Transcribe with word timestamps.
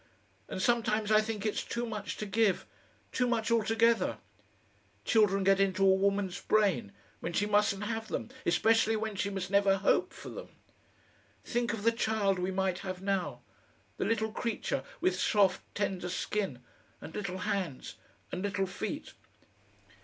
"And 0.49 0.59
sometimes 0.63 1.11
I 1.11 1.21
think 1.21 1.45
it's 1.45 1.63
too 1.63 1.85
much 1.85 2.17
to 2.17 2.25
give 2.25 2.65
too 3.11 3.27
much 3.27 3.51
altogether.... 3.51 4.17
Children 5.05 5.43
get 5.43 5.59
into 5.59 5.83
a 5.83 5.93
woman's 5.93 6.41
brain 6.41 6.91
when 7.19 7.33
she 7.33 7.45
mustn't 7.45 7.83
have 7.83 8.07
them, 8.07 8.29
especially 8.43 8.95
when 8.95 9.15
she 9.15 9.29
must 9.29 9.51
never 9.51 9.77
hope 9.77 10.11
for 10.11 10.29
them. 10.29 10.49
Think 11.43 11.71
of 11.71 11.83
the 11.83 11.91
child 11.91 12.39
we 12.39 12.49
might 12.49 12.79
have 12.79 13.03
now! 13.03 13.43
the 13.97 14.05
little 14.05 14.31
creature 14.31 14.83
with 15.01 15.19
soft, 15.19 15.61
tender 15.75 16.09
skin, 16.09 16.63
and 16.99 17.13
little 17.13 17.37
hands 17.37 17.97
and 18.31 18.41
little 18.41 18.65
feet! 18.65 19.13